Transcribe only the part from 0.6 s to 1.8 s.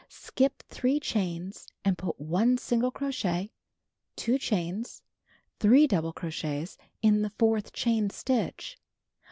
3 chains